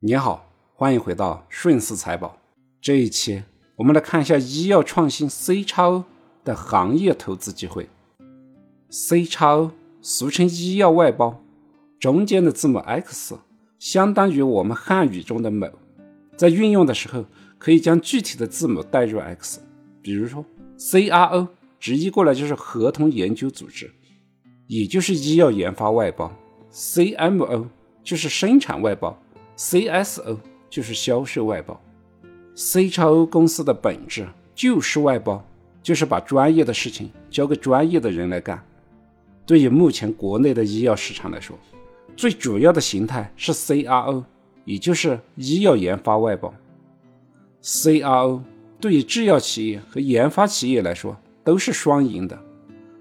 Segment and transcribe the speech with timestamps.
[0.00, 2.38] 你好，欢迎回到顺思财宝。
[2.80, 3.42] 这一期
[3.74, 6.04] 我们来看一下医药创新 C 叉 O
[6.44, 7.88] 的行业投资机会。
[8.90, 11.42] C 叉 O 俗称医药外包，
[11.98, 13.36] 中间的字母 X
[13.80, 15.66] 相当于我们汉语中的某，
[16.36, 17.24] 在运用的时候
[17.58, 19.60] 可以将具体的字母代入 X。
[20.00, 20.44] 比如说
[20.78, 21.48] CRO
[21.80, 23.90] 直译过来就是合同研究组织，
[24.68, 26.32] 也就是医药研发外包
[26.72, 27.66] ；CMO
[28.04, 29.20] 就是生产外包。
[29.58, 30.38] CSO
[30.70, 31.80] 就是销售外包
[32.54, 35.44] ，C 超 O 公司的本质就是外包，
[35.82, 38.64] 就是把专业的事情交给专业的人来干。
[39.44, 41.58] 对于目前国内的医药市场来说，
[42.16, 44.22] 最主要的形态是 CRO，
[44.64, 46.54] 也就是医药研发外包。
[47.60, 48.40] CRO
[48.78, 52.38] 对于制药企业和研发企业来说都是双赢的，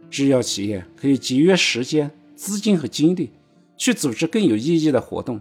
[0.10, 3.30] 制药企业可以节约时间、资金和精力，
[3.78, 5.40] 去组织更有意义的活动。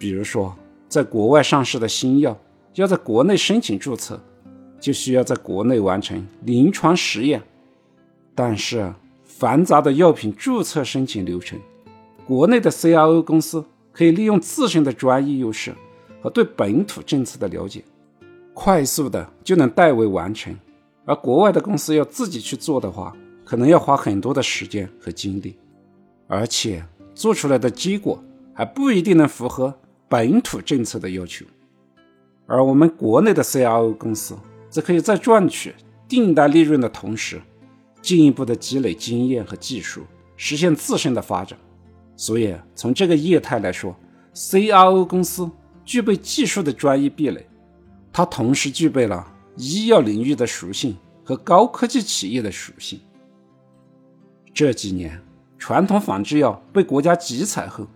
[0.00, 0.56] 比如说，
[0.88, 2.34] 在国外上市的新药
[2.72, 4.18] 要在国内申请注册，
[4.80, 7.42] 就需要在国内完成临床实验。
[8.34, 8.90] 但是，
[9.22, 11.60] 繁杂的药品注册申请流程，
[12.26, 15.74] 国内的 CRO 公司可以利用自身的专业优势
[16.22, 17.84] 和对本土政策的了解，
[18.54, 20.56] 快速的就能代为完成。
[21.04, 23.14] 而国外的公司要自己去做的话，
[23.44, 25.58] 可能要花很多的时间和精力，
[26.26, 26.82] 而且
[27.14, 28.18] 做出来的结果
[28.54, 29.74] 还不一定能符合。
[30.10, 31.46] 本土政策的要求，
[32.44, 34.36] 而我们国内的 CRO 公司
[34.68, 35.72] 则可以在赚取
[36.08, 37.40] 订单利润的同时，
[38.02, 40.02] 进一步的积累经验和技术，
[40.36, 41.56] 实现自身的发展。
[42.16, 43.94] 所以，从这个业态来说
[44.34, 45.48] ，CRO 公司
[45.84, 47.46] 具备技术的专业壁垒，
[48.12, 49.24] 它同时具备了
[49.56, 52.98] 医药领域的属性和高科技企业的属性。
[54.52, 55.22] 这几年，
[55.56, 57.86] 传统仿制药被国家集采后。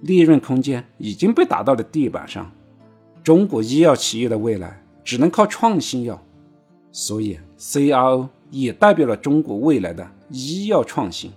[0.00, 2.50] 利润空间已经被打到了地板上，
[3.22, 6.22] 中国医药企业的未来只能靠创新药，
[6.92, 11.32] 所以 CRO 也代表了中国未来的医药创新。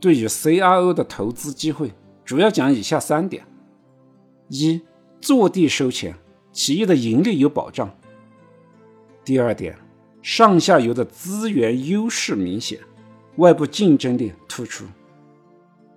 [0.00, 1.92] 对于 CRO 的投资机会，
[2.24, 3.44] 主要讲以下三点：
[4.48, 4.80] 一、
[5.20, 6.16] 坐地收钱，
[6.50, 7.88] 企业的盈利有保障；
[9.24, 9.78] 第二点，
[10.20, 12.80] 上下游的资源优势明显，
[13.36, 14.84] 外部竞争力突出；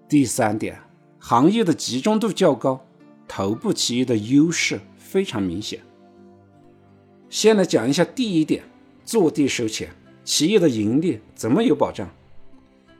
[0.08, 0.80] 第三点。
[1.28, 2.86] 行业的集中度较高，
[3.28, 5.80] 头部企业的优势非常明显。
[7.32, 8.64] 先来讲一下第一点，
[9.04, 9.90] 坐地收钱，
[10.24, 12.08] 企业的盈利怎么有保障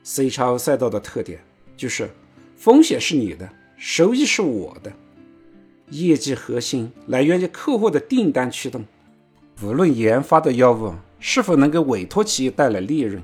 [0.02, 1.38] ？C 超赛道的特点
[1.76, 2.10] 就是
[2.56, 4.92] 风险是你的，收益是我的，
[5.90, 8.84] 业绩核心来源于客户的订单驱动。
[9.62, 13.22] 无论研发的药物是否能给委托企业带来利润，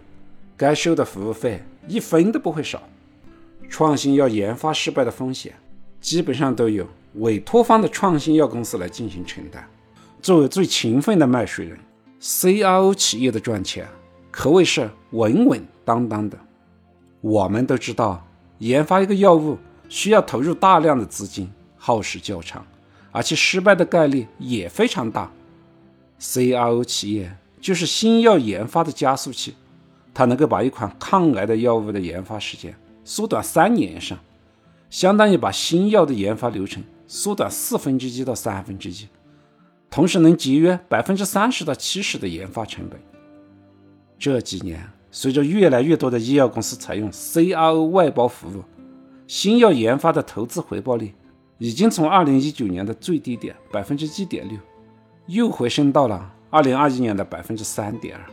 [0.57, 2.81] 该收的服务费一分都不会少。
[3.69, 5.55] 创新药研发失败的风险，
[6.01, 9.67] 基本上都有委托方的创新药公司来进行承担。
[10.21, 11.79] 作为最勤奋的卖水人
[12.21, 13.87] ，CRO 企业的赚钱
[14.31, 16.39] 可谓是稳稳当当的。
[17.21, 18.25] 我们都知道，
[18.59, 19.59] 研发一个药物
[19.89, 22.65] 需要投入大量的资金，耗时较长，
[23.11, 25.31] 而且失败的概率也非常大。
[26.21, 29.55] CRO 企业就是新药研发的加速器，
[30.15, 32.75] 它能够把一款抗癌的药物的研发时间。
[33.05, 34.19] 缩短三年以上，
[34.89, 39.09] 相当于把新药的研发流程缩短四分之一到三分之一，
[39.91, 43.01] 同时能节约百分之三十到七十的研发成本。
[44.19, 48.63] 这几年，随着越来越多的医药公司采用 CRO 外包服务，
[49.27, 51.13] 新药研发的投资回报率
[51.59, 54.59] 已经从二零一九年的最低点百分之一点六，
[55.27, 58.25] 又回升到了二零二一年的百分之三点二。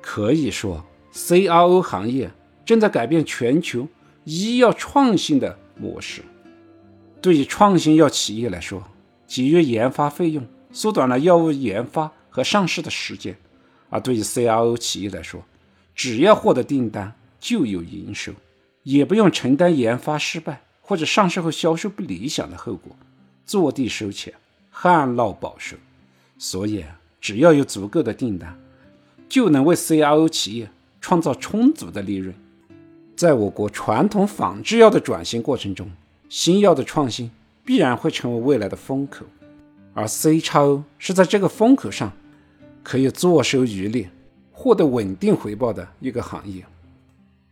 [0.00, 2.30] 可以说，CRO 行业。
[2.68, 3.88] 正在改变全球
[4.24, 6.20] 医药创新的模式。
[7.18, 8.86] 对于创新药企业来说，
[9.26, 13.32] 节约研发费用，缩短了药物研发和上市的时间；
[13.88, 15.42] 而对于 CRO 企业来说，
[15.94, 18.34] 只要获得订单就有营收，
[18.82, 22.94] 也不用承担研发失败或者上市后销售不理想的后果，
[23.46, 24.34] 坐地收钱，
[24.70, 25.74] 旱涝保收。
[26.36, 26.84] 所以，
[27.18, 28.60] 只要有足够的订单，
[29.26, 32.34] 就能为 CRO 企业创造充足的利润。
[33.18, 35.90] 在我国传统仿制药的转型过程中，
[36.28, 37.28] 新药的创新
[37.64, 39.26] 必然会成为未来的风口，
[39.92, 42.12] 而 C 超是在这个风口上
[42.84, 44.06] 可以坐收渔利、
[44.52, 46.64] 获得稳定回报的一个行业。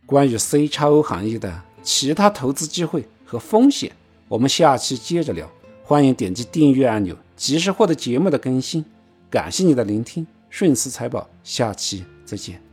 [0.05, 3.91] 关于 C 超行业的其他投资机会和风险，
[4.29, 5.51] 我们下期接着聊。
[5.83, 8.85] 欢迎点击订阅按钮，及时获得节目的更新。
[9.29, 12.66] 感谢你的聆听，顺思财宝，下期再见。